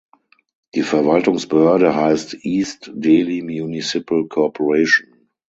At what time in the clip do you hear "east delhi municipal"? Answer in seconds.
2.43-4.25